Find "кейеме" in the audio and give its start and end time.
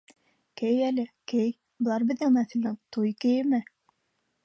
3.25-3.65